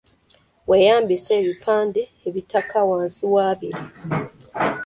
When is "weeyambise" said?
0.69-1.31